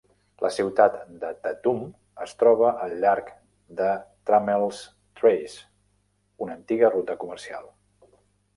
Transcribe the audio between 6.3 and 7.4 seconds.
una antiga ruta